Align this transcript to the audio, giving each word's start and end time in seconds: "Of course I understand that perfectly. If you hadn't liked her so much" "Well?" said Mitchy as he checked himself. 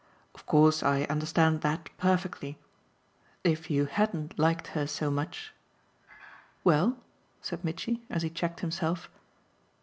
"Of 0.33 0.47
course 0.47 0.81
I 0.81 1.03
understand 1.03 1.61
that 1.61 1.91
perfectly. 1.99 2.57
If 3.43 3.69
you 3.69 3.85
hadn't 3.85 4.39
liked 4.39 4.69
her 4.73 4.87
so 4.87 5.11
much" 5.11 5.53
"Well?" 6.63 6.97
said 7.39 7.63
Mitchy 7.63 8.01
as 8.09 8.23
he 8.23 8.31
checked 8.31 8.61
himself. 8.61 9.11